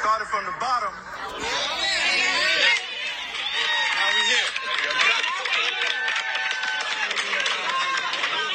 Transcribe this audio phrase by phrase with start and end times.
[0.00, 0.92] Started from the bottom.
[0.92, 1.38] Now
[4.14, 4.50] we here.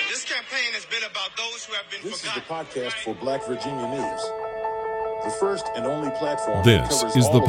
[0.08, 3.44] This campaign has been about those who have been This is the podcast for Black
[3.46, 4.22] Virginia News,
[5.24, 6.64] the first and only platform.
[6.64, 7.46] This covers is the of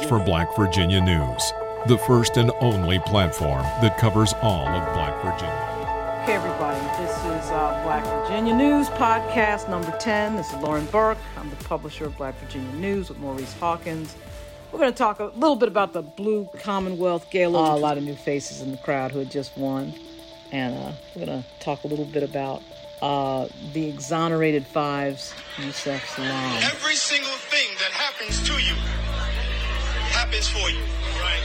[0.00, 1.52] Black for Black Virginia News,
[1.88, 5.89] the first and only platform that covers all of Black Virginia.
[8.30, 10.36] Virginia News podcast number 10.
[10.36, 11.18] This is Lauren Burke.
[11.36, 14.14] I'm the publisher of Black Virginia News with Maurice Hawkins.
[14.70, 17.72] We're going to talk a little bit about the Blue Commonwealth Gala.
[17.72, 19.92] Uh, a lot of new faces in the crowd who had just won.
[20.52, 22.62] And uh, we're going to talk a little bit about
[23.02, 26.62] uh, the exonerated fives, Yusef Salaam.
[26.62, 28.74] Every single thing that happens to you
[30.12, 30.78] happens for you.
[31.20, 31.42] Right?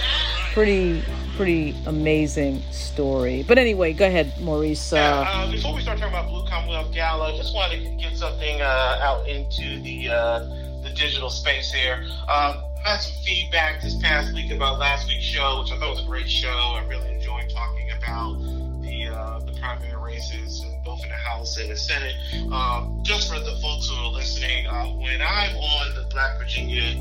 [0.53, 1.03] Pretty,
[1.35, 3.43] pretty amazing story.
[3.47, 4.93] But anyway, go ahead, Maurice.
[4.93, 8.61] Uh, Uh, before we start talking about Blue Commonwealth Gala, just wanted to get something
[8.61, 10.39] uh, out into the uh,
[10.83, 12.05] the digital space here.
[12.29, 16.03] Um, had some feedback this past week about last week's show, which I thought was
[16.03, 16.49] a great show.
[16.49, 18.37] I really enjoyed talking about
[18.81, 22.15] the uh, the primary races, both in the House and the Senate.
[22.53, 26.93] Um, just for the folks who are listening, uh, when I'm on the Black Virginia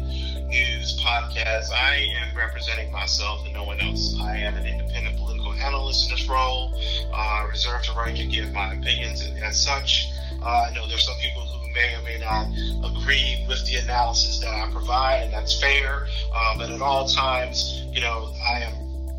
[0.47, 4.15] News podcast, I am representing myself and no one else.
[4.21, 6.73] I am an independent political analyst in this role,
[7.13, 10.09] uh, reserved the right to give my opinions as such.
[10.43, 12.47] Uh, I know there's some people who may or may not
[12.91, 16.07] agree with the analysis that I provide, and that's fair.
[16.33, 18.75] Uh, but at all times, you know, I am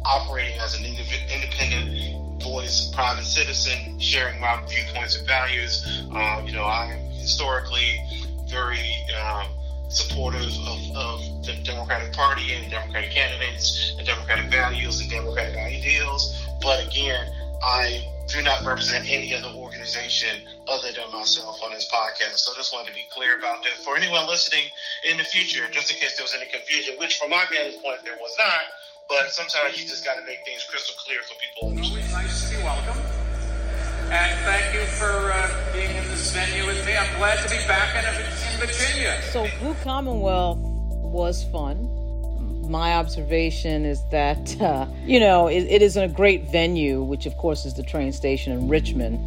[0.06, 6.06] operating as an independent voice, private citizen, sharing my viewpoints and values.
[6.14, 8.00] Uh, you know, I am historically
[8.48, 9.48] very um,
[9.90, 16.36] supportive of, of the Democratic Party and Democratic candidates and Democratic values and Democratic ideals.
[16.62, 17.32] But again,
[17.64, 22.40] I do not represent any other organization other than myself on this podcast.
[22.40, 23.74] So I just wanted to be clear about that.
[23.74, 24.66] For anyone listening
[25.04, 28.00] in the future, just in case there was any confusion, which from my vantage point
[28.04, 28.66] there was not,
[29.08, 32.02] but sometimes you just got to make things crystal clear so people understand.
[32.12, 32.98] Always nice to be welcome.
[34.10, 35.65] And thank you for uh,
[36.36, 36.98] venue with me.
[36.98, 39.22] I'm glad to be back in, in Virginia.
[39.32, 41.90] So Blue Commonwealth was fun.
[42.70, 47.26] My observation is that uh, you know it, it is in a great venue, which
[47.26, 49.18] of course is the train station in Richmond.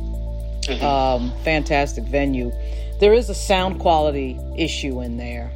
[0.83, 2.53] Um, fantastic venue.
[3.01, 5.51] There is a sound quality issue in there,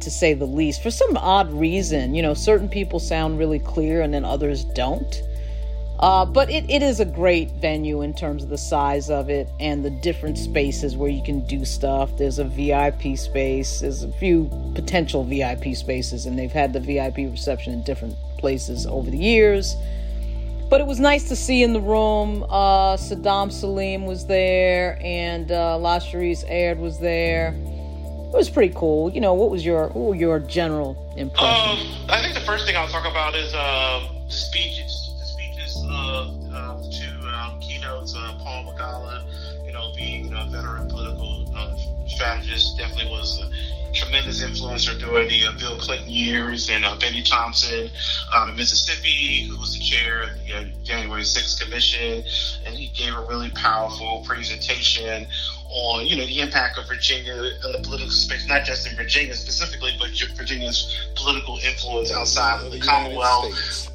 [0.00, 0.84] to say the least.
[0.84, 5.20] For some odd reason, you know, certain people sound really clear and then others don't.
[6.02, 9.48] Uh, but it, it is a great venue in terms of the size of it
[9.60, 12.10] and the different spaces where you can do stuff.
[12.18, 17.18] There's a VIP space, there's a few potential VIP spaces, and they've had the VIP
[17.18, 19.76] reception in different places over the years.
[20.68, 22.42] But it was nice to see in the room.
[22.48, 27.54] Uh, Saddam Salim was there, and uh, Lashrecse Aird was there.
[27.54, 29.08] It was pretty cool.
[29.12, 31.46] You know, what was your what your general impression?
[31.46, 34.32] Um, I think the first thing I'll talk about is uh, the
[42.22, 47.22] strategist, definitely was a tremendous influencer during the uh, Bill Clinton years, and uh, Bennie
[47.22, 47.90] Thompson
[48.32, 52.22] out of Mississippi, who was the chair of the uh, January 6th Commission,
[52.64, 55.26] and he gave a really powerful presentation
[55.68, 59.34] on you know the impact of Virginia in the political space, not just in Virginia
[59.34, 63.54] specifically, but Virginia's political influence outside of the United Commonwealth.
[63.54, 63.90] States,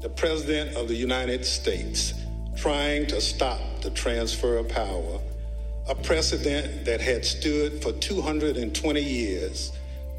[0.00, 2.14] the President of the United States
[2.56, 5.20] trying to stop the transfer of power,
[5.88, 9.72] a precedent that had stood for 220 years,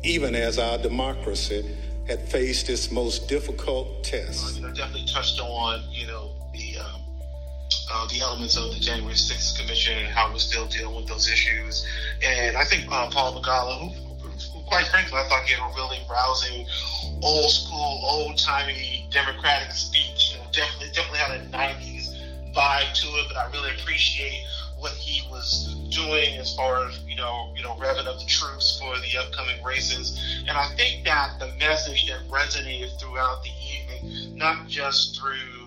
[0.04, 1.64] even as our democracy
[2.08, 4.56] had faced its most difficult test.
[4.56, 7.02] you know, definitely touched on, you know, the um,
[7.92, 11.30] uh, the elements of the January 6th Commission and how we're still dealing with those
[11.30, 11.88] issues.
[12.26, 16.00] And I think uh, Paul Begala, who, who, quite frankly, I thought gave a really
[16.10, 16.66] rousing,
[17.22, 20.34] old school, old timey Democratic speech.
[20.34, 22.16] You know, definitely, definitely had a 90s
[22.54, 24.44] vibe to it, but I really appreciate
[24.80, 28.80] what he was doing as far as you know, you know, revving up the troops
[28.80, 30.20] for the upcoming races.
[30.48, 35.60] And I think that the message that resonated throughout the evening, not just through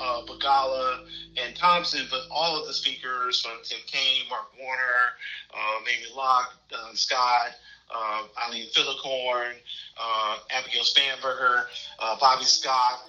[0.00, 1.06] uh, Begala
[1.36, 5.14] and Thompson, but all of the speakers from Tim Kaine, Mark Warner,
[5.52, 6.54] uh, Mamie Locke,
[6.94, 7.50] Scott,
[7.94, 9.54] uh, Eileen Filler-Corn,
[10.00, 11.66] uh, Abigail Spanberger,
[11.98, 13.00] uh, Bobby Scott,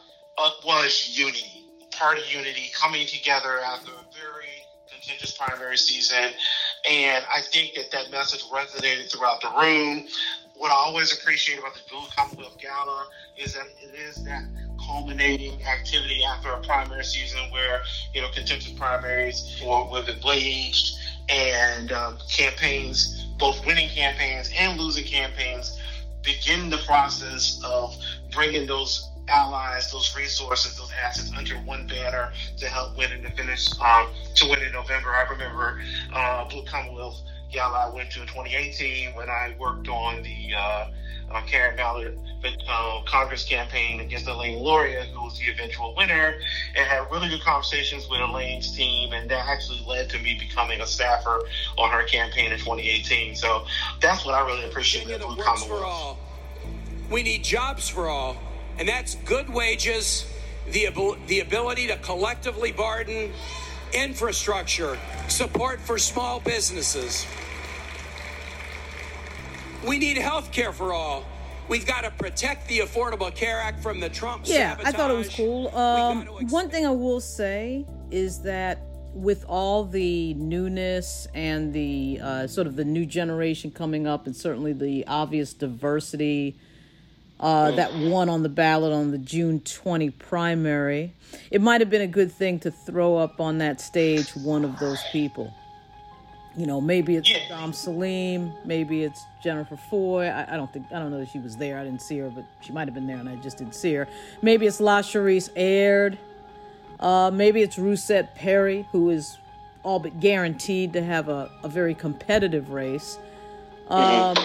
[0.65, 4.34] was unity, party unity, coming together after a very
[5.05, 6.31] contentious primary season.
[6.89, 10.05] And I think that that message resonated throughout the room.
[10.55, 13.07] What I always appreciate about the Blue Commonwealth Gala
[13.37, 14.43] is that it is that
[14.87, 17.81] culminating activity after a primary season where,
[18.13, 20.97] you know, contentious primaries were, were waged
[21.29, 25.79] and um, campaigns, both winning campaigns and losing campaigns,
[26.23, 27.95] begin the process of
[28.31, 33.31] bringing those allies, those resources, those assets under one banner to help win and to
[33.31, 35.09] finish um, to win in November.
[35.09, 35.81] I remember
[36.13, 40.87] uh, Blue Commonwealth Gala I went to in 2018 when I worked on the uh,
[41.31, 42.17] uh, Karen Mallard
[42.67, 46.35] uh, Congress campaign against Elaine Luria, who was the eventual winner,
[46.75, 50.81] and had really good conversations with Elaine's team, and that actually led to me becoming
[50.81, 51.41] a staffer
[51.77, 53.35] on her campaign in 2018.
[53.35, 53.65] So
[54.01, 56.19] that's what I really appreciate at Blue Commonwealth.
[57.09, 58.37] We need jobs for all
[58.77, 60.25] and that's good wages,
[60.71, 60.89] the,
[61.27, 63.31] the ability to collectively bargain,
[63.93, 67.25] infrastructure, support for small businesses.
[69.87, 71.25] We need health care for all.
[71.67, 74.93] We've got to protect the Affordable Care Act from the Trump Yeah, sabotage.
[74.93, 75.75] I thought it was cool.
[75.75, 78.81] Um, one thing I will say is that
[79.13, 84.35] with all the newness and the uh, sort of the new generation coming up, and
[84.35, 86.57] certainly the obvious diversity
[87.45, 91.13] uh, that won on the ballot on the June 20 primary.
[91.51, 94.79] It might have been a good thing to throw up on that stage one of
[94.79, 95.53] those people.
[96.57, 100.25] You know, maybe it's Dom Salim, maybe it's Jennifer Foy.
[100.25, 101.77] I, I, don't think I don't know that she was there.
[101.77, 103.93] I didn't see her, but she might have been there, and I just didn't see
[103.93, 104.07] her.
[104.41, 106.17] Maybe it's Lashrecse Aird.
[106.99, 109.37] Uh, maybe it's Russet Perry, who is
[109.83, 113.19] all but guaranteed to have a, a very competitive race.
[113.87, 114.35] Um,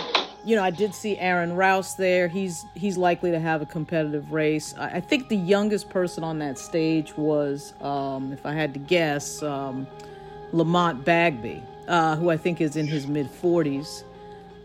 [0.44, 2.26] you know, I did see Aaron Rouse there.
[2.28, 4.74] He's he's likely to have a competitive race.
[4.78, 8.80] I, I think the youngest person on that stage was, um, if I had to
[8.80, 9.86] guess, um,
[10.52, 14.04] Lamont Bagby, uh, who I think is in his mid 40s.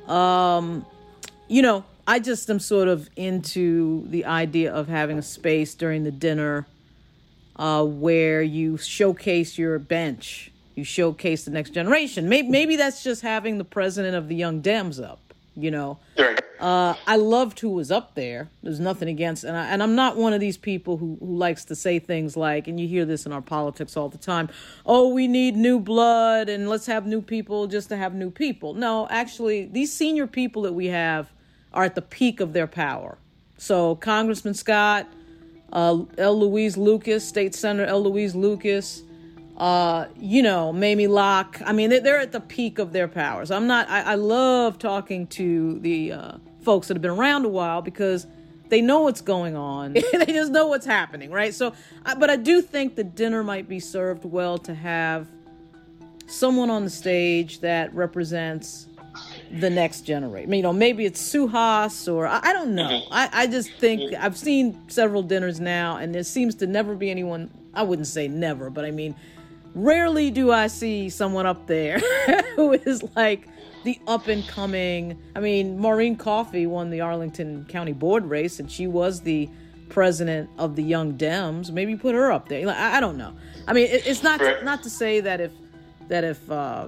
[0.10, 0.86] Um,
[1.48, 6.04] you know, I just am sort of into the idea of having a space during
[6.04, 6.68] the dinner
[7.58, 12.30] uh, where you showcase your bench, you showcase the next generation.
[12.30, 15.25] Maybe, maybe that's just having the president of the Young Dems up
[15.56, 16.00] you know.
[16.60, 18.50] Uh, I loved who was up there.
[18.64, 21.66] There's nothing against, and I, and I'm not one of these people who who likes
[21.66, 24.50] to say things like, and you hear this in our politics all the time.
[24.86, 28.74] Oh, we need new blood, and let's have new people just to have new people.
[28.74, 31.32] No, actually, these senior people that we have
[31.74, 33.18] are at the peak of their power.
[33.58, 35.08] So Congressman Scott,
[35.72, 36.40] uh, L.
[36.40, 38.04] Louise Lucas, State Senator L.
[38.04, 39.04] Louise Lucas,
[39.58, 41.62] uh, you know, Mamie Locke.
[41.66, 43.52] I mean, they're at the peak of their powers.
[43.52, 46.32] I'm not, I, I love talking to the uh,
[46.62, 48.28] folks that have been around a while because
[48.70, 49.94] they know what's going on.
[50.14, 51.54] they just know what's happening, right?
[51.54, 51.74] So,
[52.04, 55.28] but I do think the dinner might be served well to have
[56.28, 58.88] someone on the stage that represents
[59.52, 60.52] the next generation.
[60.52, 62.90] You know, maybe it's Suhas or I, I don't know.
[62.90, 63.14] Mm-hmm.
[63.14, 67.10] I, I just think I've seen several dinners now, and there seems to never be
[67.10, 67.50] anyone.
[67.74, 69.16] I wouldn't say never, but I mean,
[69.76, 72.00] rarely do I see someone up there
[72.56, 73.48] who is like
[73.84, 75.22] the up and coming.
[75.36, 79.48] I mean, Maureen Coffey won the Arlington County Board race, and she was the
[79.90, 81.72] president of the Young Dems.
[81.72, 82.68] Maybe put her up there.
[82.68, 83.36] I, I don't know.
[83.68, 85.52] I mean, it, it's not to, not to say that if
[86.08, 86.88] that if uh,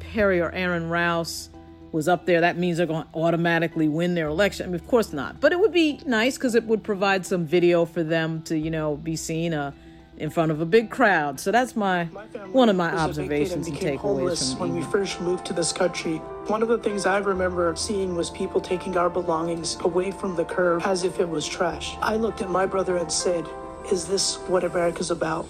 [0.00, 1.48] Perry or Aaron Rouse
[1.90, 4.66] was up there, that means they're going to automatically win their election.
[4.66, 5.40] I mean, of course not.
[5.40, 8.70] But it would be nice because it would provide some video for them to, you
[8.70, 9.54] know, be seen.
[9.54, 9.72] Uh,
[10.18, 11.40] in front of a big crowd.
[11.40, 15.46] So that's my, my one of my observations and takeaways from when we first moved
[15.46, 16.16] to this country.
[16.48, 20.44] One of the things I remember seeing was people taking our belongings away from the
[20.44, 21.96] curb as if it was trash.
[22.00, 23.46] I looked at my brother and said,
[23.92, 25.46] "Is this what America's about?"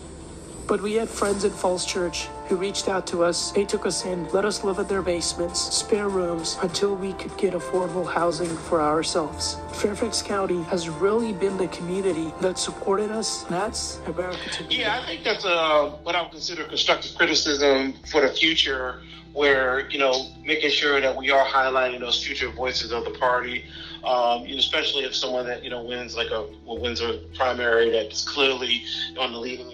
[0.66, 3.52] But we had friends at Falls Church who reached out to us.
[3.52, 7.36] They took us in, let us live in their basements, spare rooms, until we could
[7.36, 9.56] get affordable housing for ourselves.
[9.72, 13.44] Fairfax County has really been the community that supported us.
[13.44, 14.80] That's America to me.
[14.80, 19.02] Yeah, I think that's uh, what I would consider constructive criticism for the future
[19.34, 23.64] where you know making sure that we are highlighting those future voices of the party,
[24.02, 28.82] um, especially if someone that you know wins like a wins a primary that's clearly
[29.18, 29.70] on the leading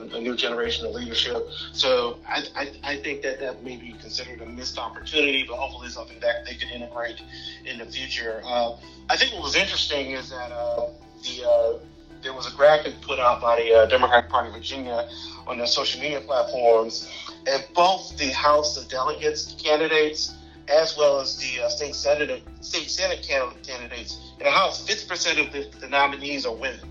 [0.00, 1.48] a new generation of leadership.
[1.72, 5.88] So I, I, I, think that that may be considered a missed opportunity, but hopefully
[5.88, 7.20] something that they could integrate
[7.64, 8.42] in the future.
[8.44, 8.76] Uh,
[9.08, 10.88] I think what was interesting is that uh,
[11.22, 11.78] the uh,
[12.22, 15.08] there was a graphic put out by the uh, Democratic Party of Virginia
[15.46, 17.10] on their social media platforms,
[17.46, 20.34] and both the House of Delegates candidates
[20.68, 25.52] as well as the uh, state senate state senate candidates in the House, 50% of
[25.52, 26.89] the, the nominees are women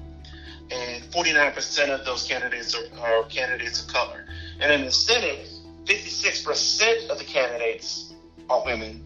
[0.72, 4.26] and 49% of those candidates are, are candidates of color.
[4.60, 5.48] And in the Senate,
[5.86, 8.14] 56% of the candidates
[8.50, 9.04] are women,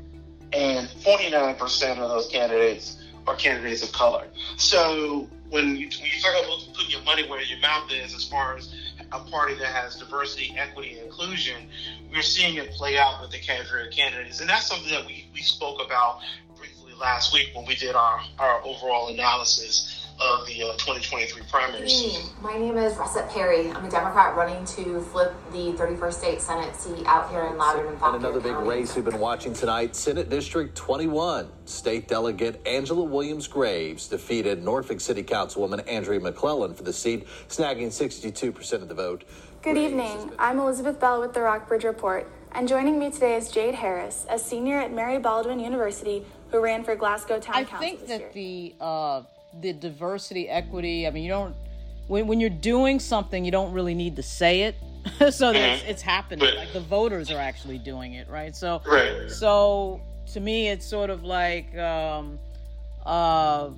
[0.52, 4.28] and 49% of those candidates are candidates of color.
[4.58, 8.28] So when you, when you talk about putting your money where your mouth is, as
[8.28, 8.74] far as
[9.12, 11.70] a party that has diversity, equity, and inclusion,
[12.12, 14.42] we're seeing it play out with the cadre of candidates.
[14.42, 16.20] And that's something that we, we spoke about
[16.58, 22.32] briefly last week when we did our, our overall analysis of the uh, 2023 primaries.
[22.42, 23.72] My name is Russet Perry.
[23.72, 27.88] I'm a Democrat running to flip the 31st state Senate seat out here in Loudoun
[27.88, 31.50] and And another big race we've been watching tonight Senate District 21.
[31.66, 37.88] State Delegate Angela Williams Graves defeated Norfolk City Councilwoman Andria McClellan for the seat, snagging
[37.88, 39.24] 62% of the vote.
[39.62, 40.32] Good evening.
[40.38, 44.38] I'm Elizabeth Bell with the Rockbridge Report, and joining me today is Jade Harris, a
[44.38, 47.80] senior at Mary Baldwin University who ran for Glasgow Town I Council.
[47.80, 48.32] think this that year.
[48.34, 49.22] the uh,
[49.62, 51.08] the diversity, equity.
[51.08, 51.56] I mean, you don't
[52.08, 54.76] when when you're doing something, you don't really need to say it.
[55.34, 56.46] so that it's, it's happening.
[56.46, 56.56] Right.
[56.56, 58.56] Like the voters are actually doing it, right?
[58.56, 59.30] So Right.
[59.30, 60.02] so
[60.34, 61.76] to me, it's sort of like.
[61.78, 62.40] Um,
[63.06, 63.70] uh,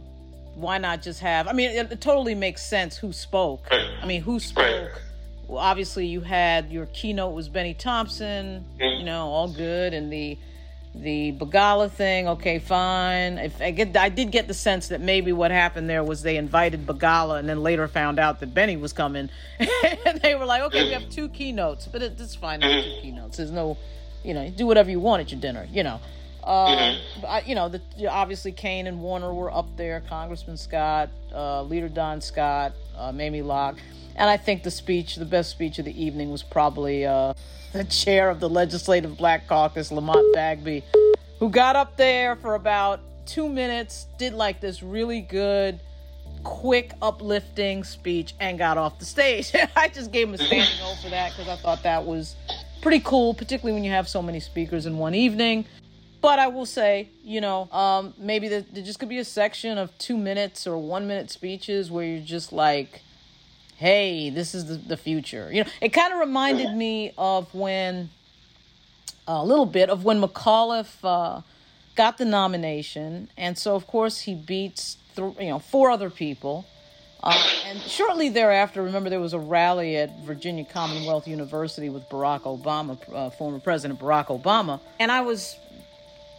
[0.56, 1.48] why not just have?
[1.48, 3.68] I mean, it, it totally makes sense who spoke.
[3.72, 5.02] I mean, who spoke?
[5.48, 8.66] Well, obviously, you had your keynote was Bennie Thompson.
[8.80, 10.38] You know, all good, and the
[11.02, 12.28] the Begala thing.
[12.28, 13.38] Okay, fine.
[13.38, 16.38] If I get, I did get the sense that maybe what happened there was they
[16.38, 20.64] invited Begala, and then later found out that Bennie was coming, and they were like,
[20.64, 22.62] okay, we have two keynotes, but it, it's fine.
[22.62, 23.38] Two keynotes.
[23.38, 23.78] There's no,
[24.24, 25.68] you know, do whatever you want at your dinner.
[25.72, 26.00] You know.
[26.46, 30.02] Uh, but I, you know, the, obviously Kaine and Warner were up there.
[30.08, 33.78] Congressman Scott, uh, Leader Don Scott, uh, Mamie Locke,
[34.16, 37.34] and I think the speech, the best speech of the evening, was probably uh,
[37.74, 40.84] the chair of the Legislative Black Caucus, Lamont Bagby,
[41.40, 45.80] who got up there for about two minutes, did like this really good,
[46.44, 49.52] quick, uplifting speech, and got off the stage.
[49.76, 52.36] I just gave him a standing O for that because I thought that was
[52.84, 55.66] pretty cool, particularly when you have so many speakers in one evening.
[56.26, 59.78] But I will say, you know, um, maybe there, there just could be a section
[59.78, 63.02] of two minutes or one minute speeches where you're just like,
[63.78, 65.52] hey, this is the, the future.
[65.54, 68.10] You know, it kind of reminded me of when,
[69.28, 71.42] a little bit of when McAuliffe uh,
[71.96, 73.30] got the nomination.
[73.38, 76.66] And so, of course, he beats, th- you know, four other people.
[77.22, 82.42] Uh, and shortly thereafter, remember there was a rally at Virginia Commonwealth University with Barack
[82.42, 84.80] Obama, uh, former President Barack Obama.
[85.00, 85.56] And I was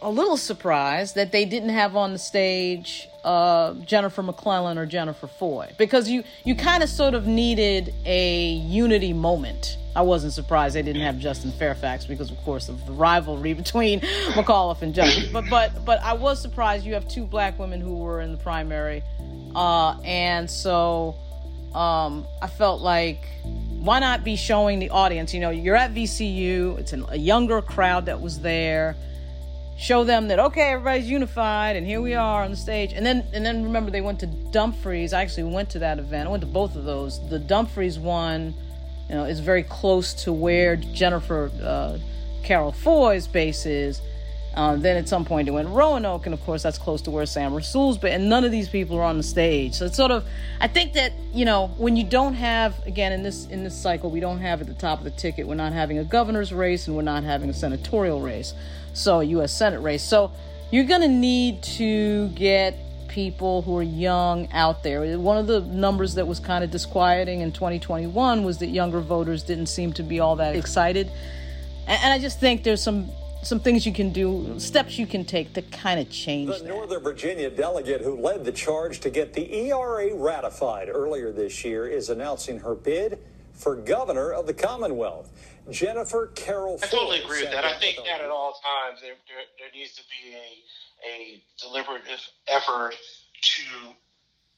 [0.01, 5.27] a little surprised that they didn't have on the stage uh, Jennifer McClellan or Jennifer
[5.27, 9.77] Foy because you you kind of sort of needed a unity moment.
[9.95, 14.01] I wasn't surprised they didn't have Justin Fairfax because, of course, of the rivalry between
[14.31, 15.33] McAuliffe and Justin.
[15.33, 18.37] But but but I was surprised you have two black women who were in the
[18.37, 19.03] primary,
[19.55, 21.15] uh, and so
[21.73, 25.33] um, I felt like why not be showing the audience?
[25.33, 26.77] You know, you're at VCU.
[26.77, 28.95] It's an, a younger crowd that was there
[29.77, 32.93] show them that okay everybody's unified and here we are on the stage.
[32.93, 35.13] And then and then remember they went to dumfries.
[35.13, 36.27] I actually went to that event.
[36.27, 37.27] I went to both of those.
[37.29, 38.53] The dumfries one
[39.09, 41.97] you know is very close to where jennifer uh,
[42.43, 44.01] carroll foy's base is
[44.57, 47.25] uh, then at some point it went roanoke and of course that's close to where
[47.25, 50.11] sam rasoul's base and none of these people are on the stage so it's sort
[50.11, 50.25] of
[50.59, 54.11] i think that you know when you don't have again in this in this cycle
[54.11, 56.87] we don't have at the top of the ticket we're not having a governor's race
[56.87, 58.53] and we're not having a senatorial race
[58.97, 59.53] so a U.S.
[59.53, 60.03] Senate race.
[60.03, 60.31] So
[60.71, 65.17] you're going to need to get people who are young out there.
[65.17, 69.43] One of the numbers that was kind of disquieting in 2021 was that younger voters
[69.43, 71.11] didn't seem to be all that excited.
[71.87, 73.09] And I just think there's some
[73.47, 77.01] some things you can do, steps you can take to kind of change The Northern
[77.01, 82.09] Virginia delegate who led the charge to get the ERA ratified earlier this year is
[82.09, 83.19] announcing her bid
[83.53, 85.31] for governor of the Commonwealth.
[85.71, 86.77] Jennifer Carroll.
[86.83, 87.63] I totally Ford agree with that.
[87.63, 92.21] I think that at all times there, there, there needs to be a, a deliberative
[92.47, 92.95] effort
[93.41, 93.63] to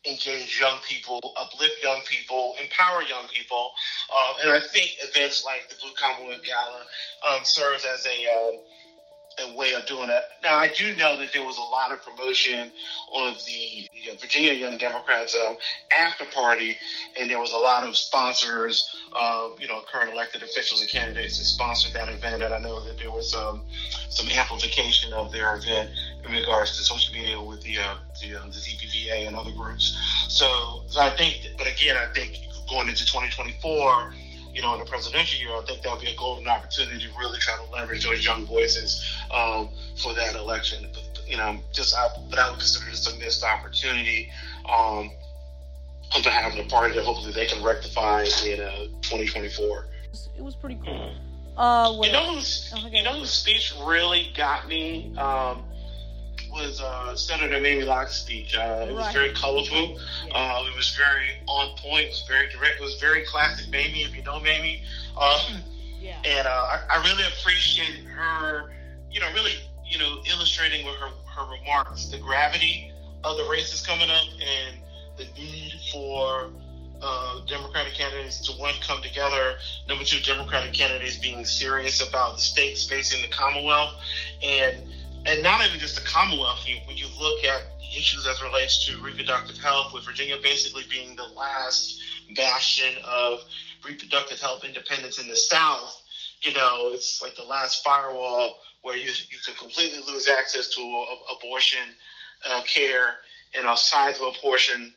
[0.05, 3.71] engage young people, uplift young people, empower young people.
[4.13, 6.85] Uh, and I think events like the Blue Commonwealth Gala
[7.29, 8.57] um, serves as a, uh,
[9.37, 10.23] a way of doing that.
[10.43, 12.71] Now, I do know that there was a lot of promotion
[13.15, 15.55] of the you know, Virginia Young Democrats um,
[15.97, 16.77] after party,
[17.19, 21.37] and there was a lot of sponsors, uh, you know, current elected officials and candidates
[21.37, 22.43] that sponsored that event.
[22.43, 23.63] And I know that there was um,
[24.09, 25.89] some amplification of their event
[26.25, 29.97] in regards to social media with the uh, the, uh, the ZPVA and other groups.
[30.27, 34.13] So, so I think, but again, I think going into 2024
[34.53, 37.39] you know, in the presidential year, I think that'll be a golden opportunity to really
[37.39, 39.69] try to leverage those young voices um,
[40.01, 40.87] for that election.
[40.93, 44.29] But, you know, just I, but I would consider this a missed opportunity
[44.65, 45.11] um,
[46.15, 49.85] on behalf of the party that hopefully they can rectify in uh, 2024.
[50.37, 51.11] It was pretty cool.
[51.57, 55.63] Uh, you know, who's, you know whose speech really got me um,
[56.51, 58.55] was uh, Senator Mamie Locke's speech.
[58.57, 59.13] Uh, it was Right.
[59.13, 59.99] very colorful.
[60.33, 62.05] Uh, it was very on point.
[62.05, 62.77] It was very direct.
[62.79, 64.81] It was very classic Mamie, if you know Mamie.
[65.19, 65.61] Um,
[66.23, 68.71] And uh, I, I really appreciated her,
[69.11, 69.53] you know, really,
[69.85, 72.91] you know, illustrating with her her remarks, the gravity
[73.23, 74.77] of the races coming up and
[75.17, 76.51] the need for
[77.01, 79.55] uh, Democratic candidates to one come together.
[79.87, 83.93] Number two, Democratic candidates being serious about the stakes facing the Commonwealth,
[84.43, 84.77] and
[85.25, 86.65] and not even just the Commonwealth.
[86.65, 87.63] You, When you look at
[87.95, 92.01] issues as relates to reproductive health, with Virginia basically being the last
[92.35, 93.39] bastion of
[93.85, 96.01] reproductive health independence in the South,
[96.41, 100.81] you know, it's like the last firewall where you you can completely lose access to
[100.81, 101.95] a, abortion
[102.49, 103.15] uh, care
[103.59, 104.93] in a sizable portion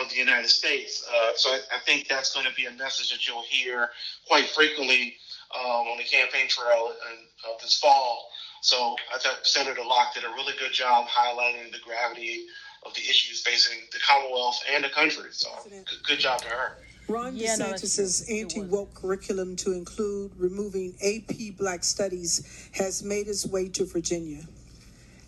[0.00, 1.06] of the United States.
[1.08, 3.90] Uh, so I, I, think that's going to be a message that you'll hear
[4.26, 5.16] quite frequently
[5.54, 8.28] um, on the campaign trail in, uh, this fall.
[8.60, 12.46] So I thought Senator Locke did a really good job highlighting the gravity
[12.84, 15.30] of the issues facing the Commonwealth and the country.
[15.32, 16.72] So good, good job to her.
[17.08, 23.28] Ron yeah, DeSantis' no, anti woke curriculum to include removing AP Black Studies has made
[23.28, 24.42] its way to Virginia.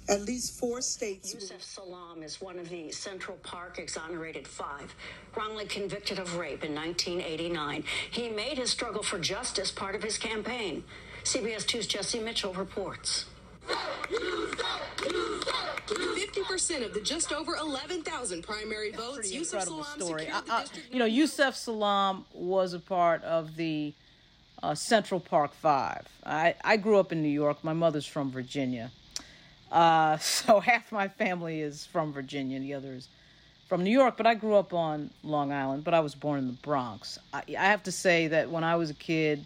[0.09, 1.35] At least four states.
[1.35, 4.95] Yusef Salaam is one of the Central Park exonerated five,
[5.37, 7.83] wrongly convicted of rape in 1989.
[8.11, 10.85] He made his struggle for justice part of his campaign.
[11.25, 13.27] CBS 2's Jesse Mitchell reports.
[16.57, 20.29] 50% of the just over 11,000 primary votes, Yusef Salaam story.
[20.29, 23.93] I, I, you know, Yusef Salaam was a part of the
[24.63, 26.07] uh, Central Park Five.
[26.25, 27.63] I, I grew up in New York.
[27.63, 28.91] My mother's from Virginia.
[29.71, 33.09] Uh, so half my family is from Virginia, the others
[33.69, 34.17] from New York.
[34.17, 37.19] But I grew up on Long Island, but I was born in the Bronx.
[37.33, 39.45] I, I have to say that when I was a kid,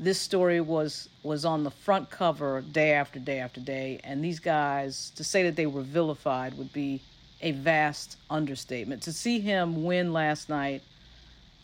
[0.00, 4.40] this story was was on the front cover day after day after day, and these
[4.40, 7.00] guys to say that they were vilified would be
[7.42, 9.02] a vast understatement.
[9.02, 10.82] To see him win last night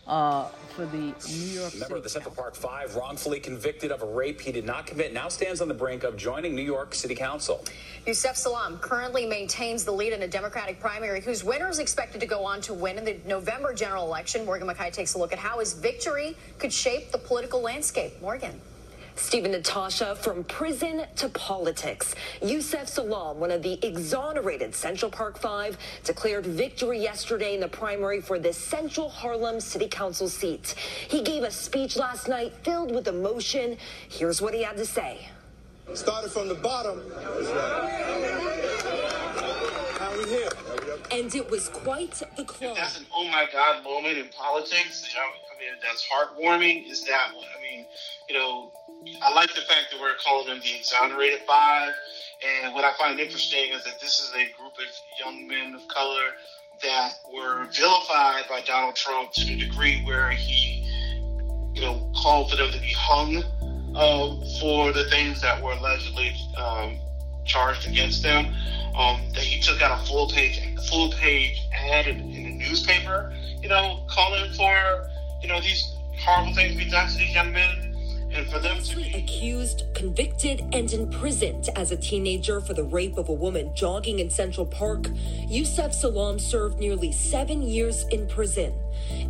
[0.06, 4.02] uh, for the New York Member City of the Central Park Five, wrongfully convicted of
[4.02, 6.94] a rape he did not commit, now stands on the brink of joining New York
[6.94, 7.64] City Council.
[8.06, 12.26] Yusef Salaam currently maintains the lead in a Democratic primary whose winner is expected to
[12.26, 14.44] go on to win in the November general election.
[14.44, 18.20] Morgan McKay takes a look at how his victory could shape the political landscape.
[18.20, 18.60] Morgan.
[19.16, 22.14] Stephen Natasha, from prison to politics.
[22.42, 28.20] Yusef Salaam, one of the exonerated Central Park Five, declared victory yesterday in the primary
[28.20, 30.74] for the Central Harlem City Council seat.
[31.08, 33.78] He gave a speech last night filled with emotion.
[34.08, 35.28] Here's what he had to say.
[35.94, 37.00] Started from the bottom.
[41.10, 41.24] How we here?
[41.24, 42.74] And it was quite the climb.
[42.74, 45.14] That's an oh my God moment in politics.
[45.16, 46.90] I mean, that's heartwarming.
[46.90, 47.46] Is that one?
[47.56, 47.86] I mean,
[48.28, 48.72] you know,
[49.22, 51.92] I like the fact that we're calling them the exonerated five.
[52.64, 54.84] And what I find interesting is that this is a group of
[55.18, 56.32] young men of color
[56.82, 60.84] that were vilified by Donald Trump to the degree where he,
[61.74, 63.42] you know, called for them to be hung
[63.94, 66.98] uh, for the things that were allegedly um,
[67.46, 68.54] charged against them.
[68.96, 73.32] Um, that he took out a full page, full page ad in, in the newspaper,
[73.62, 75.10] you know, calling for,
[75.42, 77.95] you know, these horrible things to be done to these young men
[78.36, 83.16] and for them to be accused, convicted, and imprisoned as a teenager for the rape
[83.16, 85.08] of a woman jogging in Central Park,
[85.48, 88.74] Yusef Salaam served nearly seven years in prison.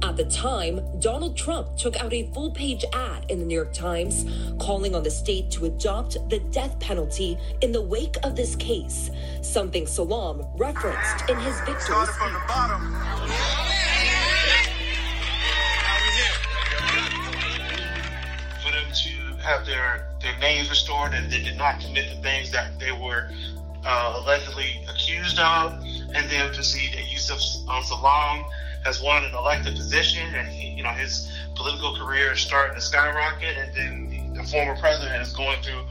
[0.02, 3.72] At the time, Donald Trump took out a full page ad in the New York
[3.72, 4.26] Times
[4.58, 9.10] calling on the state to adopt the death penalty in the wake of this case,
[9.40, 13.65] something Salaam referenced in his victory speech.
[19.46, 23.30] Have their, their names restored and they did not commit the things that they were
[23.84, 25.72] uh, allegedly accused of.
[26.14, 28.44] And then to see that Yusef um, Salaam
[28.84, 32.80] has won an elected position and he, you know his political career is starting to
[32.80, 33.56] skyrocket.
[33.56, 35.84] And then the, former president is going through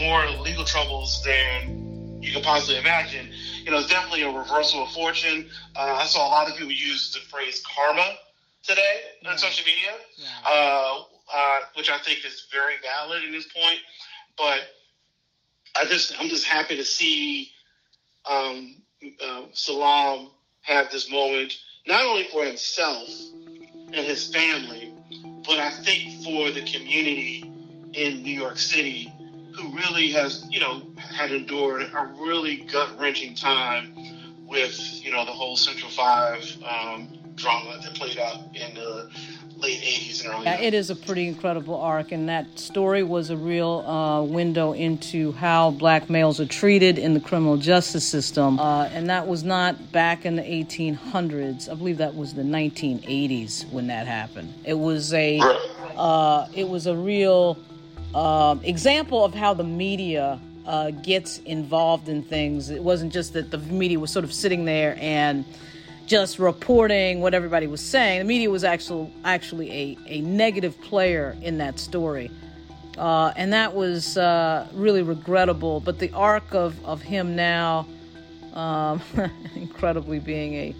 [0.00, 3.28] more legal troubles than you can possibly imagine.
[3.64, 5.48] You know, it's definitely a reversal of fortune.
[5.76, 8.16] Uh, I saw a lot of people use the phrase karma
[8.64, 9.92] today on social media.
[10.16, 10.26] Yeah.
[10.44, 13.78] Uh, uh, which I think is very valid in this point.
[14.36, 14.60] But
[15.76, 17.50] I just I'm just happy to see
[18.28, 18.76] um,
[19.22, 20.28] uh, Salaam
[20.62, 21.54] have this moment
[21.86, 23.08] not only for himself
[23.92, 24.92] and his family,
[25.46, 27.44] but I think for the community
[27.94, 29.12] in New York City
[29.52, 33.94] who really has you know had endured a really gut wrenching time
[34.46, 39.08] with you know the whole Central Five um, drama that played out in the
[39.60, 43.30] late 80s and early yeah, It is a pretty incredible arc, and that story was
[43.30, 48.58] a real uh, window into how black males are treated in the criminal justice system.
[48.58, 51.70] Uh, and that was not back in the 1800s.
[51.70, 54.54] I believe that was the 1980s when that happened.
[54.64, 55.40] It was a,
[55.96, 57.58] uh, it was a real
[58.14, 62.70] uh, example of how the media uh, gets involved in things.
[62.70, 65.44] It wasn't just that the media was sort of sitting there and
[66.10, 68.18] just reporting what everybody was saying.
[68.18, 72.32] The media was actually actually a, a negative player in that story.
[72.98, 75.78] Uh, and that was uh, really regrettable.
[75.78, 77.86] But the arc of, of him now,
[78.54, 79.00] um,
[79.54, 80.74] incredibly being a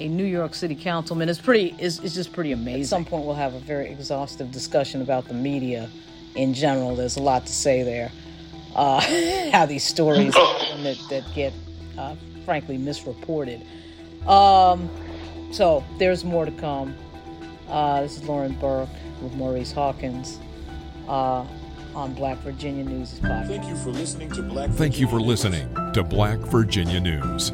[0.00, 2.82] a New York City councilman, is pretty is, is just pretty amazing.
[2.82, 5.90] At some point, we'll have a very exhaustive discussion about the media
[6.36, 6.96] in general.
[6.96, 8.10] There's a lot to say there.
[8.74, 11.52] Uh, how these stories that, that get,
[11.98, 12.14] uh,
[12.46, 13.60] frankly, misreported.
[14.26, 14.90] Um,
[15.52, 16.94] so there's more to come.
[17.68, 18.88] Uh, this is Lauren Burke
[19.22, 20.38] with Maurice Hawkins
[21.08, 21.44] uh,
[21.94, 23.48] on Black Virginia News podcast.
[23.48, 24.70] Thank you for listening to Black.
[24.70, 27.52] Thank you for listening to Black Virginia News.